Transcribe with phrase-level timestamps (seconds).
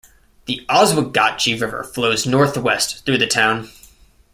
[0.45, 3.69] The Oswegatchie River flows northwest through the town.